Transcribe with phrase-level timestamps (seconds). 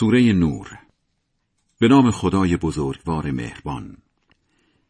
[0.00, 0.78] سوره نور.
[1.78, 3.96] به نام خدای بزرگوار مهربان.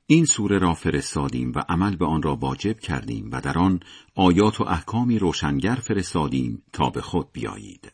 [0.06, 3.80] این سوره را فرستادیم و عمل به آن را واجب کردیم و در آن
[4.14, 7.92] آیات و احکامی روشنگر فرستادیم تا به خود بیایید.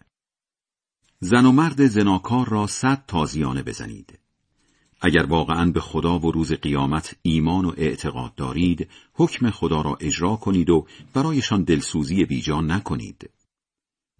[1.21, 4.19] زن و مرد زناکار را صد تازیانه بزنید.
[5.01, 10.37] اگر واقعا به خدا و روز قیامت ایمان و اعتقاد دارید حکم خدا را اجرا
[10.37, 13.31] کنید و برایشان دلسوزی بیجا نکنید.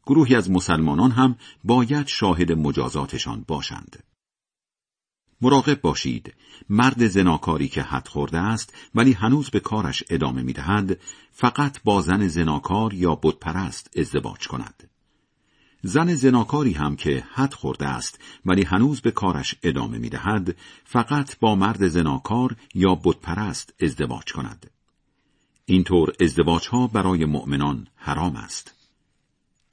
[0.07, 4.03] گروهی از مسلمانان هم باید شاهد مجازاتشان باشند.
[5.41, 6.35] مراقب باشید
[6.69, 10.99] مرد زناکاری که حد خورده است ولی هنوز به کارش ادامه می دهد
[11.33, 14.91] فقط با زن زناکار یا بتپرست ازدواج کند.
[15.83, 21.39] زن زناکاری هم که حد خورده است ولی هنوز به کارش ادامه می دهد فقط
[21.39, 24.71] با مرد زناکار یا بتپرست ازدواج کند.
[25.65, 28.76] اینطور ازدواج ها برای مؤمنان حرام است.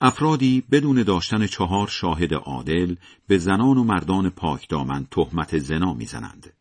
[0.02, 2.96] افرادی بدون داشتن چهار شاهد عادل
[3.28, 6.54] به زنان و مردان پاک دامن تهمت زنا می‌زنند.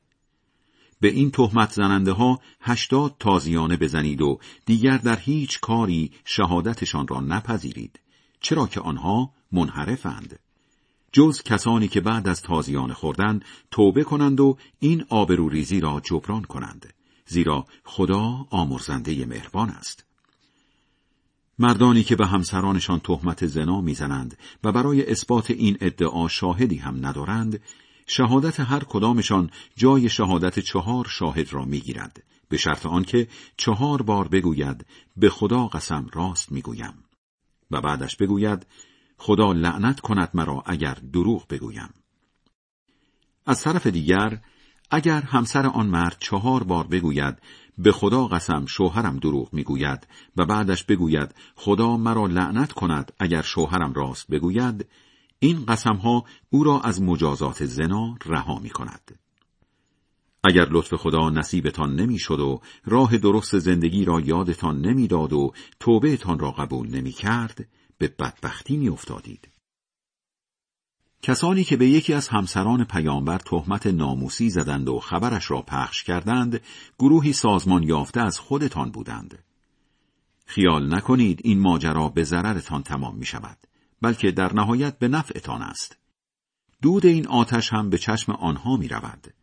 [1.01, 7.21] به این تهمت زننده ها هشتاد تازیانه بزنید و دیگر در هیچ کاری شهادتشان را
[7.21, 8.01] نپذیرید
[8.41, 10.39] چرا که آنها منحرفند.
[11.13, 16.95] جز کسانی که بعد از تازیانه خوردن توبه کنند و این آبروریزی را جبران کنند
[17.27, 20.05] زیرا خدا آمرزنده مهربان است.
[21.59, 27.61] مردانی که به همسرانشان تهمت زنا می‌زنند و برای اثبات این ادعا شاهدی هم ندارند
[28.07, 34.87] شهادت هر کدامشان جای شهادت چهار شاهد را می‌گیرد به شرط آنکه چهار بار بگوید
[35.17, 36.95] به خدا قسم راست می‌گویم.
[37.71, 38.67] و بعدش بگوید
[39.19, 41.95] خدا لعنت کند مرا اگر دروغ بگویم.
[43.47, 44.41] از طرف دیگر
[44.91, 47.39] اگر همسر آن مرد چهار بار بگوید
[47.83, 53.93] به خدا قسم شوهرم دروغ می‌گوید و بعدش بگوید خدا مرا لعنت کند اگر شوهرم
[53.93, 54.87] راست بگوید
[55.39, 59.19] این قسمها او را از مجازات زنا رها می کند.
[60.45, 66.51] اگر لطف خدا نصیبتان نمی‌شد و راه درست زندگی را یادتان نمی‌داد و توبهتان را
[66.51, 67.69] قبول نمی کرد
[67.99, 69.52] به بدبختی می افتادید.
[71.23, 76.61] کسانی که به یکی از همسران پیامبر تهمت ناموسی زدند و خبرش را پخش کردند
[76.99, 79.39] گروهی سازمان یافته از خودتان بودند.
[80.47, 83.59] خیال نکنید این ماجرا به ضررتان تمام می شود
[84.03, 85.97] بلکه در نهایت به نفعتان است.
[86.83, 89.35] دود این آتش هم به چشم آنها می رود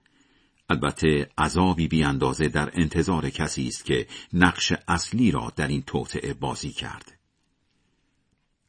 [0.69, 6.33] البته عذابی بی اندازه در انتظار کسی است که نقش اصلی را در این توطعه
[6.33, 7.19] بازی کرد.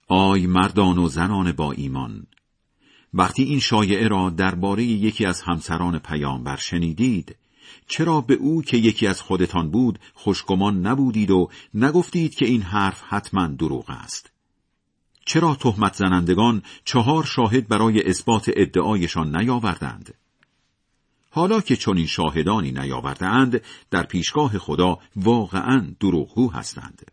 [0.09, 2.26] آی مردان و زنان با ایمان
[3.15, 7.37] وقتی این شایعه را درباره یکی از همسران پیامبر شنیدید
[7.88, 13.03] چرا به او که یکی از خودتان بود خوشگمان نبودید و نگفتید که این حرف
[13.09, 14.31] حتما دروغ است؟
[15.25, 20.15] چرا تهمت زنندگان چهار شاهد برای اثبات ادعایشان نیاوردند؟
[21.31, 23.60] حالا که چنین شاهدانی نیاوردهاند
[23.91, 27.10] در پیشگاه خدا واقعا دروغگو هستند.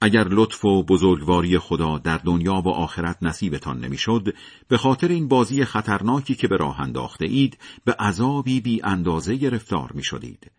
[0.00, 4.34] اگر لطف و بزرگواری خدا در دنیا و آخرت نصیبتان نمی‌شد
[4.68, 9.92] به خاطر این بازی خطرناکی که به راه انداخته اید به عذابی بی اندازه گرفتار
[9.94, 10.50] می شدید.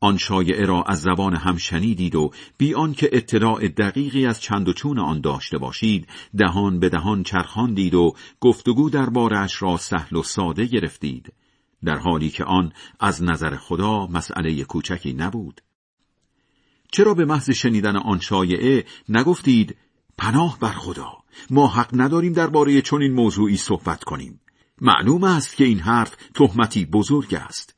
[0.00, 4.72] آن شایعه را از زبان هم شنیدید و بی آنکه اطلاع دقیقی از چند و
[4.72, 6.08] چون آن داشته باشید
[6.38, 11.32] دهان به دهان چرخاندید و گفتگو بارش را سهل و ساده گرفتید
[11.84, 15.60] در حالی که آن از نظر خدا مسئله کوچکی نبود
[16.92, 19.76] چرا به محض شنیدن آن شایعه نگفتید
[20.18, 21.12] پناه بر خدا؟
[21.50, 24.40] ما حق نداریم درباره چنین موضوعی صحبت کنیم.
[24.80, 27.74] معلوم است که این حرف تهمتی بزرگ است.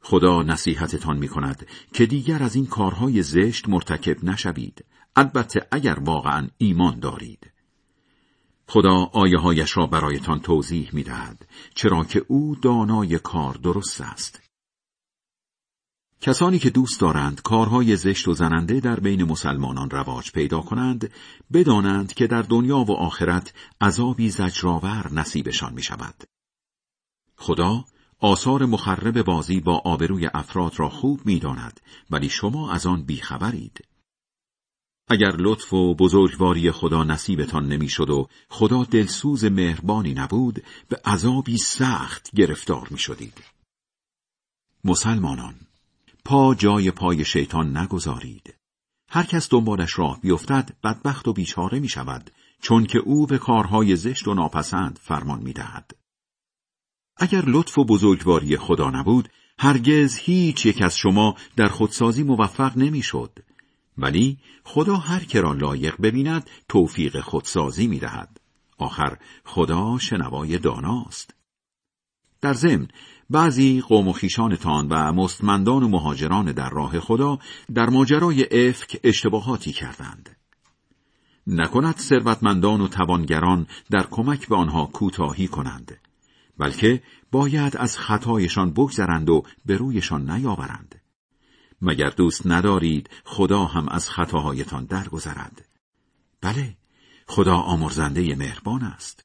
[0.00, 4.84] خدا نصیحتتان می کند که دیگر از این کارهای زشت مرتکب نشوید.
[5.16, 7.50] البته اگر واقعا ایمان دارید.
[8.68, 14.45] خدا آیه هایش را برایتان توضیح می دهد چرا که او دانای کار درست است.
[16.26, 21.12] کسانی که دوست دارند کارهای زشت و زننده در بین مسلمانان رواج پیدا کنند
[21.52, 26.24] بدانند که در دنیا و آخرت عذابی زجرآور نصیبشان می شود.
[27.36, 27.84] خدا
[28.18, 31.80] آثار مخرب بازی با آبروی افراد را خوب می داند
[32.10, 33.84] ولی شما از آن بیخبرید.
[35.08, 42.30] اگر لطف و بزرگواری خدا نصیبتان نمی‌شد و خدا دلسوز مهربانی نبود به عذابی سخت
[42.36, 43.44] گرفتار می شدید.
[44.84, 45.54] مسلمانان
[46.26, 48.54] پا جای پای شیطان نگذارید.
[49.08, 52.30] هر کس دنبالش راه بیفتد بدبخت و بیچاره می شود
[52.62, 55.90] چون که او به کارهای زشت و ناپسند فرمان می دهد.
[57.16, 59.28] اگر لطف و بزرگواری خدا نبود
[59.58, 63.38] هرگز هیچ یک از شما در خودسازی موفق نمی‌شد.
[63.98, 68.40] ولی خدا هر که را لایق ببیند توفیق خودسازی می دهد.
[68.78, 71.34] آخر خدا شنوای داناست
[72.40, 72.88] در ضمن
[73.30, 77.38] بعضی قوم و خیشانتان و مستمندان و مهاجران در راه خدا
[77.74, 80.36] در ماجرای افک اشتباهاتی کردند.
[81.46, 85.98] نکند ثروتمندان و توانگران در کمک به آنها کوتاهی کنند
[86.58, 87.02] بلکه
[87.32, 91.00] باید از خطایشان بگذرند و به رویشان نیاورند.
[91.82, 95.68] مگر دوست ندارید خدا هم از خطاهایتان درگذرد؟
[96.40, 96.76] بله
[97.26, 99.24] خدا آمرزنده مهربان است.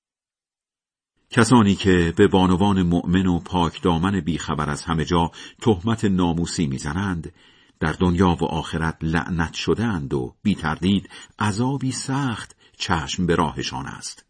[1.33, 5.31] کسانی که به بانوان مؤمن و پاک دامن بیخبر از همه جا
[5.61, 7.33] تهمت ناموسی می‌زنند
[7.79, 14.25] در دنیا و آخرت لعنت شدهاند و بی تردید عذابی سخت چشم به راهشان است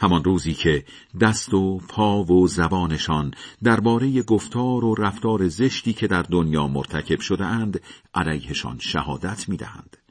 [0.00, 0.84] همان روزی که
[1.20, 7.44] دست و پا و زبانشان درباره گفتار و رفتار زشتی که در دنیا مرتکب شده
[7.44, 7.80] اند
[8.14, 10.01] علیهشان شهادت می‌دهند.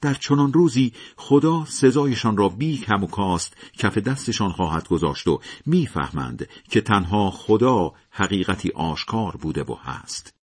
[0.00, 5.40] در چنان روزی خدا سزایشان را بی کم و کاست کف دستشان خواهد گذاشت و
[5.66, 10.34] می‌فهمند که تنها خدا حقیقتی آشکار بوده و هست.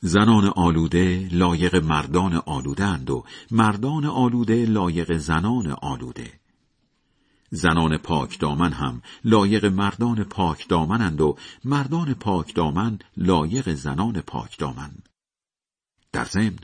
[0.00, 6.40] زنان آلوده لایق مردان آلودند و مردان آلوده لایق زنان آلوده.
[7.50, 14.58] زنان پاک دامن هم لایق مردان پاک دامنند و مردان پاک دامن لایق زنان پاک
[14.58, 14.90] دامن.
[16.12, 16.58] در ضمن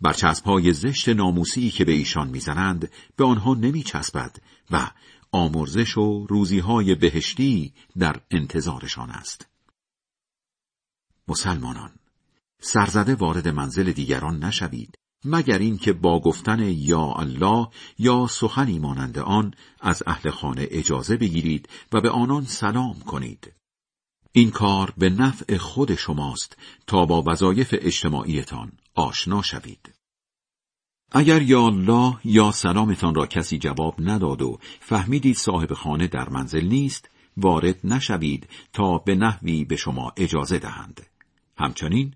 [0.00, 4.36] برچسبهای زشت ناموسی که به ایشان می‌زنند به آنها نمیچسبد
[4.70, 4.90] و
[5.32, 9.46] آمرزش و روزیهای بهشتی در انتظارشان است.
[11.28, 11.90] مسلمانان
[12.60, 17.68] سرزده وارد منزل دیگران نشوید مگر اینکه با گفتن یا الله
[17.98, 23.52] یا سخنی مانند آن از اهل خانه اجازه بگیرید و به آنان سلام کنید
[24.38, 26.56] این کار به نفع خود شماست
[26.86, 29.94] تا با وظایف اجتماعیتان آشنا شوید.
[31.12, 36.64] اگر یا الله یا سلامتان را کسی جواب نداد و فهمیدید صاحب خانه در منزل
[36.64, 41.06] نیست وارد نشوید تا به نحوی به شما اجازه دهند.
[41.56, 42.14] همچنین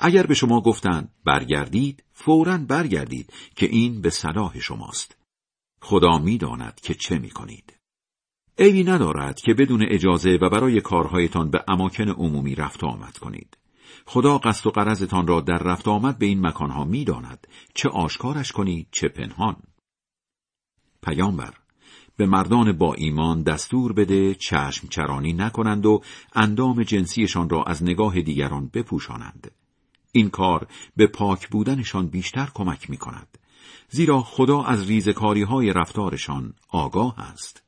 [0.00, 5.16] اگر به شما گفتند برگردید فورا برگردید که این به صلاح شماست.
[5.80, 7.83] خدا می‌داند که چه می کنید
[8.58, 13.56] عیبی ندارد که بدون اجازه و برای کارهایتان به اماکن عمومی رفت آمد کنید
[14.06, 18.86] خدا قصد و قرضتان را در رفت آمد به این مکانها می‌داند چه آشکارش کنید
[18.90, 19.56] چه پنهان
[21.02, 21.54] پیامبر
[22.16, 26.02] به مردان با ایمان دستور بده چشم چرانی نکنند و
[26.34, 29.50] اندام جنسیشان را از نگاه دیگران بپوشانند
[30.12, 30.66] این کار
[30.96, 33.38] به پاک بودنشان بیشتر کمک می کند.
[33.88, 37.63] زیرا خدا از ریزکاری های رفتارشان آگاه است.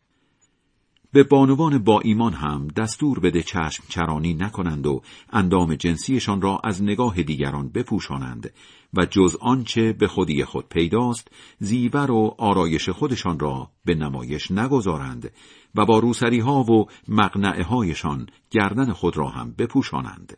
[1.12, 6.82] به بانوان با ایمان هم دستور بده چشم چرانی نکنند و اندام جنسیشان را از
[6.82, 8.52] نگاه دیگران بپوشانند
[8.94, 15.32] و جز آنچه به خودی خود پیداست زیور و آرایش خودشان را به نمایش نگذارند
[15.74, 20.36] و با روسری ها و مقنعه هایشان گردن خود را هم بپوشانند.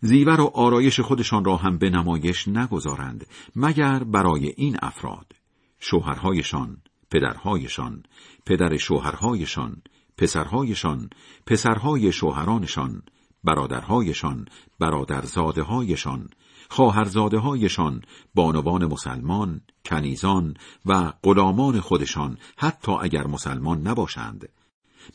[0.00, 3.26] زیور و آرایش خودشان را هم به نمایش نگذارند
[3.56, 5.32] مگر برای این افراد
[5.80, 6.76] شوهرهایشان
[7.12, 8.02] پدرهایشان
[8.46, 9.82] پدر شوهرهایشان
[10.16, 11.10] پسرهایشان
[11.46, 13.02] پسرهای شوهرانشان
[13.44, 14.46] برادرهایشان
[14.78, 16.28] برادرزادههایشان
[16.68, 18.02] خواهرزادههایشان
[18.34, 20.54] بانوان مسلمان کنیزان
[20.86, 24.48] و غلامان خودشان حتی اگر مسلمان نباشند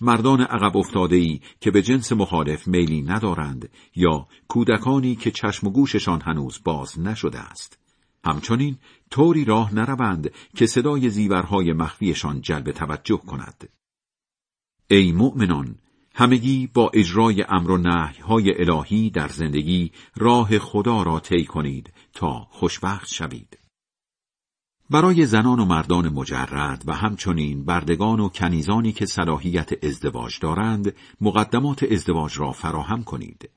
[0.02, 5.70] مردان عقب افتاده ای که به جنس مخالف میلی ندارند یا کودکانی که چشم و
[5.70, 7.80] گوششان هنوز باز نشده است.
[8.26, 8.78] همچنین
[9.10, 13.70] طوری راه نروند که صدای زیورهای مخفیشان جلب توجه کند.
[14.90, 15.76] ای مؤمنان،
[16.16, 21.94] همگی با اجرای امر و نهی های الهی در زندگی راه خدا را طی کنید
[22.14, 23.60] تا خوشبخت شوید.
[24.90, 31.84] برای زنان و مردان مجرد و همچنین بردگان و کنیزانی که صلاحیت ازدواج دارند مقدمات
[31.84, 33.50] ازدواج را فراهم کنید.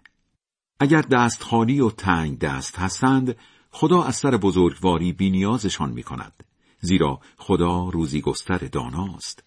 [0.81, 3.37] اگر دست خالی و تنگ دست هستند
[3.71, 6.45] خدا از سر بزرگواری بینیازشان می کند.
[6.81, 9.45] زیرا خدا روزی گستر داناست.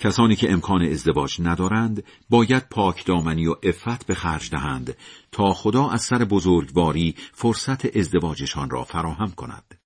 [0.00, 4.96] کسانی که امکان ازدواج ندارند باید پاک دامنی و افت به خرج دهند
[5.32, 9.80] تا خدا از سر بزرگواری فرصت ازدواجشان را فراهم کند.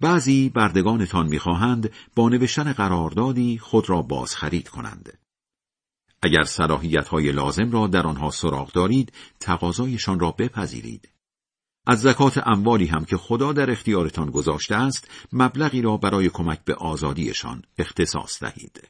[0.00, 5.18] بعضی بردگانتان می‌خواهند با نوشتن قراردادی خود را بازخرید کنند.
[6.22, 11.13] اگر صلاحیت های لازم را در آنها سراغ دارید، تقاضایشان را بپذیرید.
[11.86, 16.74] از زکات اموالی هم که خدا در اختیارتان گذاشته است، مبلغی را برای کمک به
[16.74, 18.88] آزادیشان اختصاص دهید.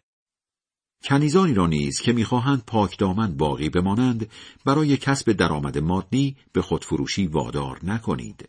[1.05, 4.31] کنیزانی را نیز که می‌خواهند پاک دامن باقی بمانند،
[4.65, 8.49] برای کسب درآمد مادی به خودفروشی وادار نکنید.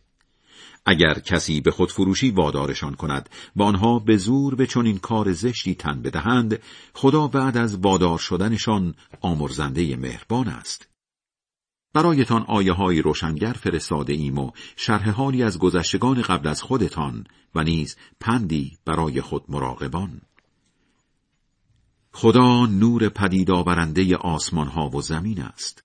[0.85, 6.01] اگر کسی به خودفروشی وادارشان کند و آنها به زور به چنین کار زشتی تن
[6.01, 6.59] بدهند
[6.93, 10.94] خدا بعد از وادار شدنشان آمرزنده مهربان است
[11.95, 17.63] برایتان آیه های روشنگر فرستاده ایم و شرح حالی از گذشتگان قبل از خودتان و
[17.63, 20.21] نیز پندی برای خود مراقبان.
[22.11, 25.83] خدا نور پدید آورنده آسمان ها و زمین است.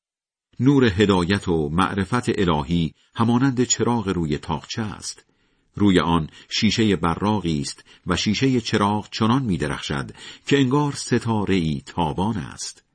[0.61, 5.25] نور هدایت و معرفت الهی همانند چراغ روی تاقچه است.
[5.75, 10.11] روی آن شیشه براغی است و شیشه چراغ چنان می درخشد
[10.47, 12.90] که انگار ستاره ای تابان است.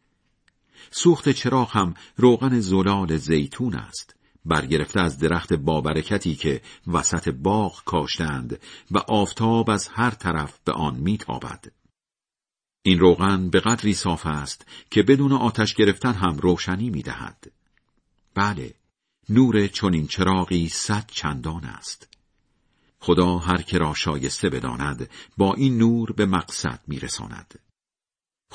[0.97, 8.59] سوخت چراغ هم روغن زلال زیتون است برگرفته از درخت بابرکتی که وسط باغ کاشتند
[8.91, 11.71] و آفتاب از هر طرف به آن میتابد.
[12.81, 17.51] این روغن به قدری صاف است که بدون آتش گرفتن هم روشنی می‌دهد.
[18.33, 18.73] بله،
[19.29, 22.07] نور چنین چراغی صد چندان است.
[22.99, 27.59] خدا هر که را شایسته بداند با این نور به مقصد میرساند.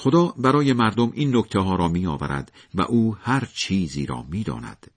[0.01, 4.45] خدا برای مردم این نکته ها را می آورد و او هر چیزی را می
[4.45, 4.91] داند.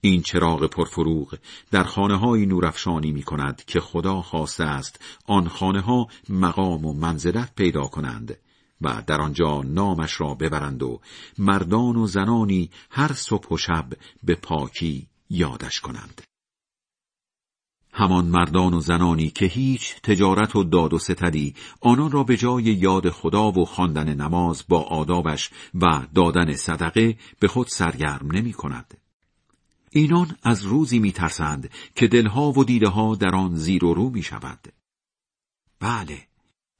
[0.00, 1.38] این چراغ پرفروغ
[1.70, 6.92] در خانه های نورافشانی می کند که خدا خواسته است آن خانه ها مقام و
[6.92, 8.38] منزلت پیدا کنند
[8.80, 11.00] و در آنجا نامش را ببرند و
[11.38, 13.86] مردان و زنانی هر صبح و شب
[14.22, 16.27] به پاکی یادش کنند.
[17.98, 22.62] همان مردان و زنانی که هیچ تجارت و داد و ستدی آنان را به جای
[22.62, 28.98] یاد خدا و خواندن نماز با آدابش و دادن صدقه به خود سرگرم نمی کند.
[29.90, 34.10] اینان از روزی می ترسند که دلها و دیده ها در آن زیر و رو
[34.10, 34.68] می شود.
[35.80, 36.18] بله،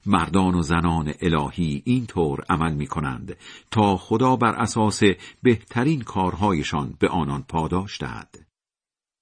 [0.05, 3.37] مردان و زنان الهی اینطور عمل می کنند
[3.71, 5.01] تا خدا بر اساس
[5.43, 8.48] بهترین کارهایشان به آنان پاداش دهد.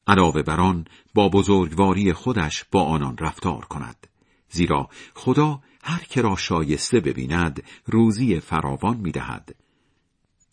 [0.07, 4.07] علاوه بر آن با بزرگواری خودش با آنان رفتار کند.
[4.49, 9.55] زیرا خدا هر که را شایسته ببیند روزی فراوان می‌دهد.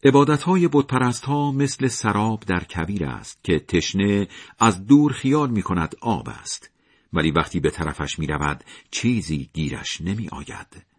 [0.04, 5.94] عبادتهای بتپرست ها مثل سراب در کبیر است که تشنه از دور خیال می کند
[6.00, 6.70] آب است.
[7.12, 10.93] ولی وقتی به طرفش می رود چیزی گیرش نمی آید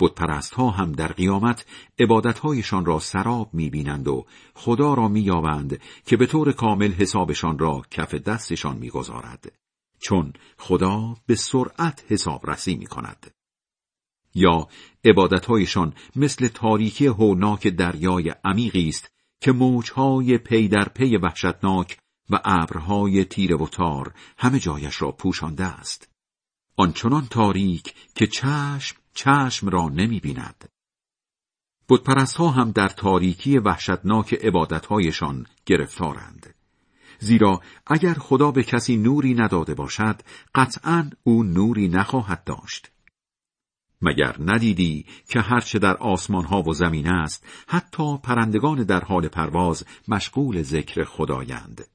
[0.00, 1.66] بتپرست ها هم در قیامت
[1.98, 7.58] عبادتهایشان را سراب می بینند و خدا را می یابند که به طور کامل حسابشان
[7.58, 9.52] را کف دستشان می گذارد.
[9.98, 13.30] چون خدا به سرعت حساب رسی می کند.
[14.34, 14.68] یا
[15.04, 19.10] عبادتهایشان مثل تاریکی هولناک دریای عمیقی است
[19.40, 21.98] که موجهای پی در پی وحشتناک
[22.30, 26.08] و ابرهای تیره و تار همه جایش را پوشانده است.
[26.76, 30.68] آنچنان تاریک که چشم چشم را نمی بیند.
[32.36, 36.54] ها هم در تاریکی وحشتناک عبادتهایشان گرفتارند.
[37.18, 40.20] زیرا اگر خدا به کسی نوری نداده باشد
[40.54, 42.90] قطعا او نوری نخواهد داشت.
[44.02, 49.84] مگر ندیدی که هرچه در آسمان ها و زمین است حتی پرندگان در حال پرواز
[50.08, 51.86] مشغول ذکر خدایند.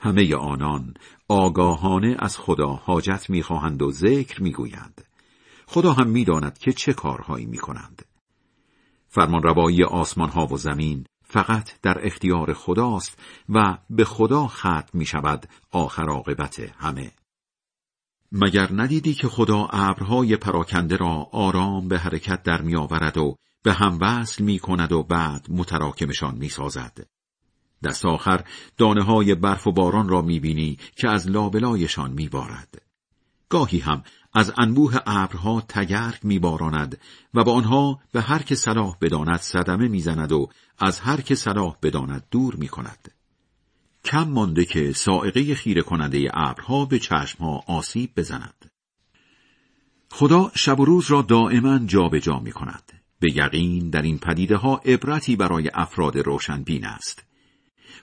[0.00, 0.94] همه آنان
[1.28, 5.04] آگاهانه از خدا حاجت می‌خواهند و ذکر می‌گویند.
[5.72, 8.02] خدا هم می‌داند که چه کارهایی می کنند.
[9.08, 15.06] فرمان روایی آسمان ها و زمین فقط در اختیار خداست و به خدا ختم می
[15.06, 17.12] شود آخر عاقبت همه.
[18.32, 23.72] مگر ندیدی که خدا ابرهای پراکنده را آرام به حرکت در می آورد و به
[23.72, 27.06] هم وصل می کند و بعد متراکمشان می سازد.
[27.84, 28.44] دست آخر
[28.76, 32.82] دانه های برف و باران را می بینی که از لابلایشان می بارد.
[33.50, 37.00] گاهی هم از انبوه ابرها تگرگ میباراند
[37.34, 41.76] و با آنها به هر که صلاح بداند صدمه می‌زند و از هر که صلاح
[41.82, 43.12] بداند دور می‌کند
[44.04, 48.70] کم مانده که سائقه خیره کننده ابرها به چشمها آسیب بزند
[50.10, 52.92] خدا شب و روز را دائما جابجا جا می کند.
[53.20, 57.24] به یقین در این پدیده ها عبرتی برای افراد روشنبین است.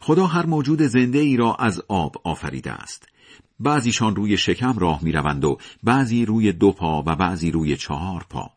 [0.02, 3.08] خدا هر موجود زنده ای را از آب آفریده است.
[3.60, 8.26] بعضیشان روی شکم راه می روند و بعضی روی دو پا و بعضی روی چهار
[8.30, 8.52] پا.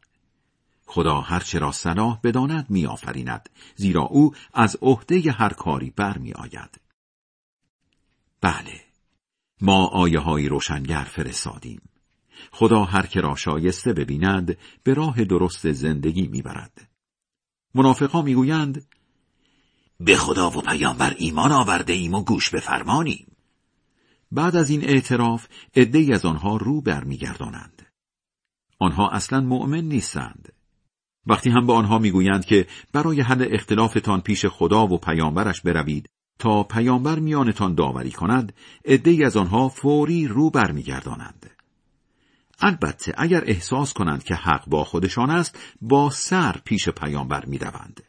[0.87, 6.33] خدا هرچه را صلاح بداند می آفریند زیرا او از عهده هر کاری بر می
[6.33, 6.80] آید.
[8.40, 8.80] بله
[9.61, 11.83] ما آیه های روشنگر فرستادیم.
[12.52, 16.88] خدا هر که را شایسته ببیند به راه درست زندگی می‌برد.
[17.75, 18.87] منافقا می‌گویند
[20.00, 23.29] به خدا و پیامبر ایمان آورده ایم و گوش بفرمانیم.
[24.32, 25.46] بعد از این اعتراف
[25.76, 27.87] عدهای از آنها رو برمیگردانند.
[28.78, 30.52] آنها اصلا مؤمن نیستند.
[31.26, 36.08] وقتی هم به آنها می‌گویند که برای حل اختلافتان پیش خدا و پیامبرش بروید
[36.38, 38.52] تا پیامبر میانتان داوری کند
[38.84, 41.50] عدهای از آنها فوری رو برمیگردانند
[42.60, 48.02] البته اگر احساس کنند که حق با خودشان است با سر پیش پیامبر می‌روند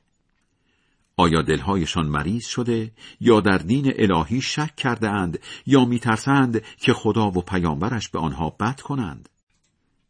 [1.21, 7.27] آیا دلهایشان مریض شده یا در دین الهی شک کرده اند یا میترسند که خدا
[7.27, 9.29] و پیامبرش به آنها بد کنند؟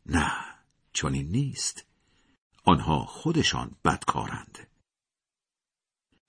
[0.06, 0.32] نه
[0.94, 1.86] چنین نیست.
[2.66, 4.58] آنها خودشان بدکارند.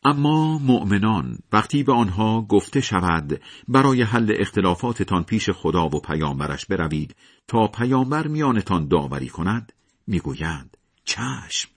[0.05, 7.17] اما مؤمنان وقتی به آنها گفته شود برای حل اختلافاتتان پیش خدا و پیامبرش بروید
[7.49, 9.73] تا پیامبر میانتان داوری کند
[10.07, 11.71] می‌گویند چشم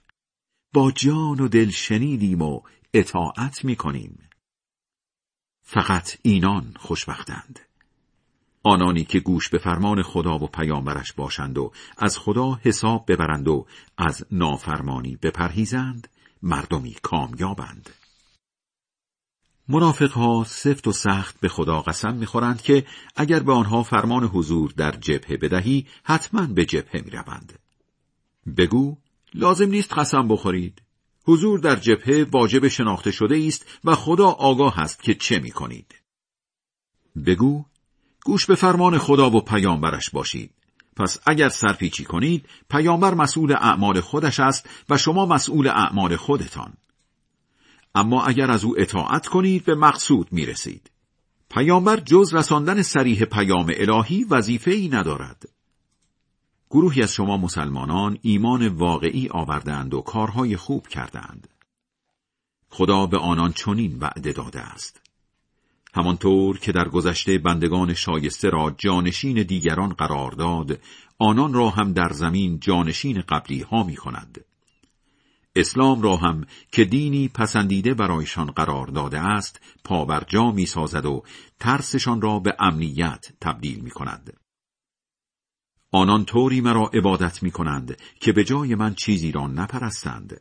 [0.74, 2.60] با جان و دل شنیدیم و
[2.98, 4.28] اطاعت می‌کنیم.
[5.62, 7.60] فقط اینان خوشبختند.
[8.62, 13.66] آنانی که گوش به فرمان خدا و پیامبرش باشند و از خدا حساب ببرند و
[13.98, 16.08] از نافرمانی بپرهیزند
[16.42, 17.90] مردمی کامیابند
[19.68, 22.86] منافقها سفت و سخت به خدا قسم می‌خورند که
[23.16, 27.58] اگر به آنها فرمان حضور در جبهه بدهی حتما به جبهه می‌روند.
[28.56, 28.96] بگو
[29.34, 30.82] لازم نیست قسم بخورید.
[31.26, 35.94] حضور در جبهه واجب شناخته شده است و خدا آگاه است که چه می کنید.
[37.26, 37.64] بگو
[38.24, 40.50] گوش به فرمان خدا و پیامبرش باشید.
[40.96, 46.74] پس اگر سرپیچی کنید پیامبر مسئول اعمال خودش است و شما مسئول اعمال خودتان.
[47.94, 50.90] اما اگر از او اطاعت کنید به مقصود می رسید.
[51.50, 55.55] پیامبر جز رساندن سریح پیام الهی وظیفه ای ندارد.
[56.70, 61.48] گروهی از شما مسلمانان ایمان واقعی آوردند و کارهای خوب کردند.
[62.68, 65.00] خدا به آنان چنین وعده داده است.
[65.94, 70.80] همانطور که در گذشته بندگان شایسته را جانشین دیگران قرار داد،
[71.18, 74.44] آنان را هم در زمین جانشین قبلی ها می کند.
[75.56, 81.22] اسلام را هم که دینی پسندیده برایشان قرار داده است، پاورجا می سازد و
[81.60, 84.45] ترسشان را به امنیت تبدیل می کند.
[85.96, 90.40] آنان طوری مرا عبادت می کنند که به جای من چیزی را نپرستند.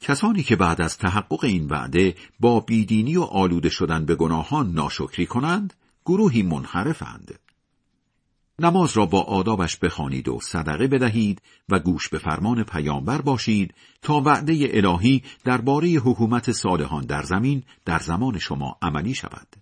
[0.00, 5.26] کسانی که بعد از تحقق این وعده با بیدینی و آلوده شدن به گناهان ناشکری
[5.26, 5.74] کنند،
[6.04, 7.38] گروهی منحرفند.
[8.58, 14.20] نماز را با آدابش بخوانید و صدقه بدهید و گوش به فرمان پیامبر باشید تا
[14.20, 19.61] وعده الهی درباره حکومت صالحان در زمین در زمان شما عملی شود.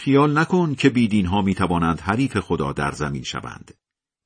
[0.00, 3.74] خیال نکن که بیدین ها می توانند حریف خدا در زمین شوند.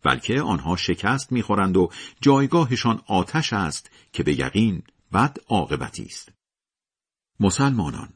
[0.05, 4.83] بلکه آنها شکست می‌خورند و جایگاهشان آتش است که به یقین
[5.13, 6.33] بد عاقبتی است.
[7.41, 8.09] مسلمانان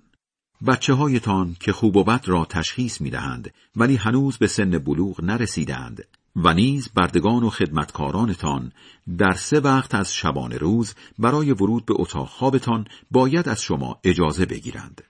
[0.66, 5.25] بچه هایتان که خوب و بد را تشخیص می دهند ولی هنوز به سن بلوغ
[5.25, 6.05] نرسیدند
[6.37, 8.73] و نیز بردگان و خدمتکارانتان
[9.18, 14.47] در سه وقت از شبان روز برای ورود به اتاق خوابتان باید از شما اجازه
[14.47, 15.03] بگیرند.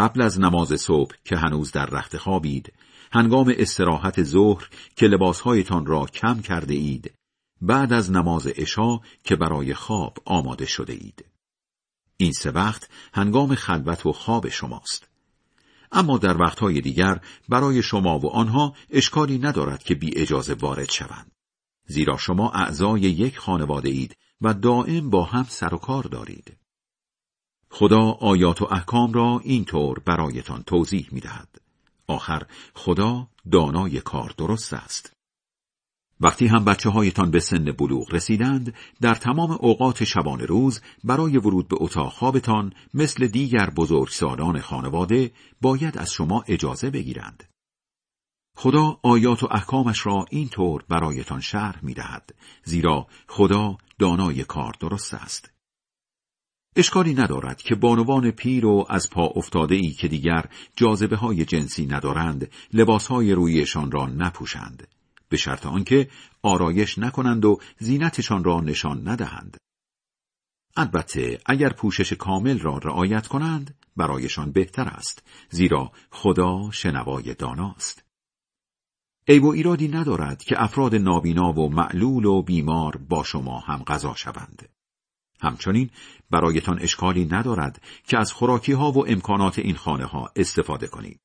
[0.00, 2.72] قبل از نماز صبح که هنوز در رخت خوابید،
[3.12, 7.14] هنگام استراحت ظهر که لباسهایتان را کم کرده اید،
[7.62, 11.24] بعد از نماز عشا که برای خواب آماده شده اید.
[12.16, 15.08] این سه وقت هنگام خلوت و خواب شماست.
[15.92, 21.32] اما در وقتهای دیگر برای شما و آنها اشکالی ندارد که بی اجازه وارد شوند.
[21.86, 26.59] زیرا شما اعضای یک خانواده اید و دائم با هم سر و کار دارید.
[27.70, 31.60] خدا آیات و احکام را اینطور برایتان توضیح می دهد.
[32.06, 35.12] آخر خدا دانای کار درست است.
[36.20, 41.68] وقتی هم بچه هایتان به سن بلوغ رسیدند، در تمام اوقات شبان روز برای ورود
[41.68, 45.30] به اتاق خوابتان مثل دیگر بزرگسالان خانواده
[45.60, 47.44] باید از شما اجازه بگیرند.
[48.56, 55.14] خدا آیات و احکامش را اینطور برایتان شرح می دهد، زیرا خدا دانای کار درست
[55.14, 55.50] است.
[56.76, 60.44] اشکالی ندارد که بانوان پیر و از پا افتاده ای که دیگر
[60.76, 64.88] جاذبه های جنسی ندارند لباس های رویشان را نپوشند.
[65.28, 66.10] به شرط آنکه
[66.42, 69.56] آرایش نکنند و زینتشان را نشان ندهند.
[70.76, 78.04] البته اگر پوشش کامل را رعایت کنند برایشان بهتر است زیرا خدا شنوای داناست.
[79.28, 84.14] عیب و ایرادی ندارد که افراد نابینا و معلول و بیمار با شما هم غذا
[84.14, 84.68] شوند.
[85.42, 85.90] همچنین
[86.30, 91.20] برایتان اشکالی ندارد که از خوراکی ها و امکانات این خانه ها استفاده کنید.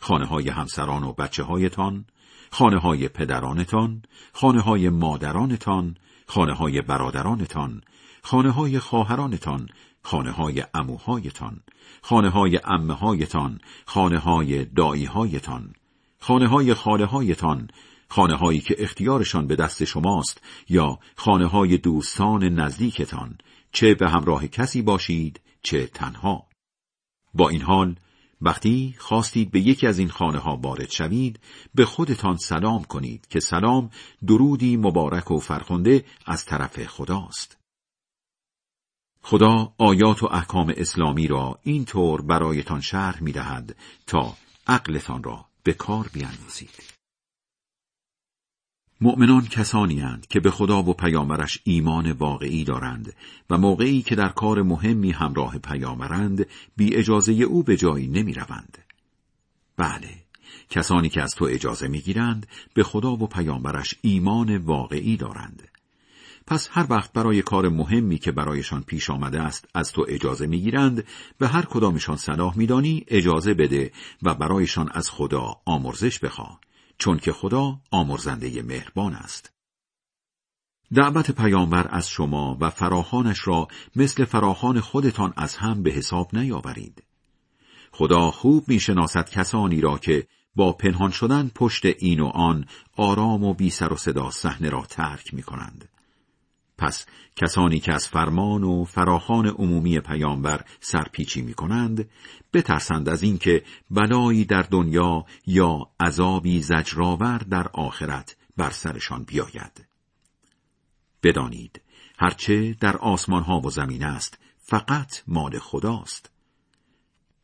[0.00, 2.04] خانه های همسران و بچه هایتان،
[2.50, 7.80] خانه های پدرانتان، خانه های مادرانتان، خانه های برادرانتان،
[8.22, 9.68] خانه های خواهرانتان،
[10.02, 11.60] خانه های اموهایتان،
[12.02, 15.72] خانه های امه هایتان، خانه های دایی هایتان،
[16.20, 17.68] خانه های خاله هایتان،
[18.10, 23.38] خانه هایی که اختیارشان به دست شماست یا خانه های دوستان نزدیکتان
[23.72, 26.46] چه به همراه کسی باشید چه تنها
[27.34, 27.96] با این حال
[28.40, 31.40] وقتی خواستید به یکی از این خانه ها وارد شوید
[31.74, 33.90] به خودتان سلام کنید که سلام
[34.26, 37.58] درودی مبارک و فرخنده از طرف خداست
[39.22, 45.72] خدا آیات و احکام اسلامی را اینطور برایتان شرح می دهد تا عقلتان را به
[45.72, 46.99] کار بیاندازید.
[49.02, 53.12] مؤمنان کسانی هند که به خدا و پیامبرش ایمان واقعی دارند
[53.50, 58.78] و موقعی که در کار مهمی همراه پیامبرند بی اجازه او به جایی نمی روند.
[59.76, 60.14] بله،
[60.70, 65.68] کسانی که از تو اجازه می گیرند به خدا و پیامبرش ایمان واقعی دارند.
[66.46, 71.04] پس هر وقت برای کار مهمی که برایشان پیش آمده است از تو اجازه می‌گیرند
[71.38, 76.60] به هر کدامشان صلاح میدانی اجازه بده و برایشان از خدا آمرزش بخواه
[77.00, 79.52] چون که خدا آمرزنده مهربان است
[80.94, 87.02] دعوت پیامبر از شما و فراخانش را مثل فراخان خودتان از هم به حساب نیاورید
[87.92, 92.64] خدا خوب می‌شناسد کسانی را که با پنهان شدن پشت این و آن
[92.96, 95.88] آرام و بی سر و صدا صحنه را ترک می کنند.
[96.80, 102.10] پس کسانی که از فرمان و فراخان عمومی پیامبر سرپیچی می کنند
[102.52, 109.86] بترسند از اینکه بلایی در دنیا یا عذابی زجرآور در آخرت بر سرشان بیاید.
[111.22, 111.80] بدانید
[112.18, 116.30] هرچه در آسمان ها و زمین است فقط مال خداست.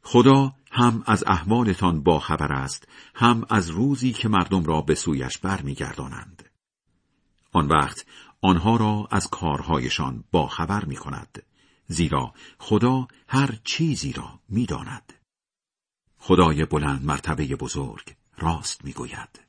[0.03, 5.39] خدا هم از احوالتان با خبر است هم از روزی که مردم را به سویش
[5.39, 6.43] برمیگردانند.
[7.57, 8.07] آن وقت
[8.41, 11.43] آنها را از کارهایشان با خبر می کند.
[11.87, 15.13] زیرا خدا هر چیزی را می داند.
[16.19, 19.41] خدای بلند مرتبه بزرگ راست می گوید.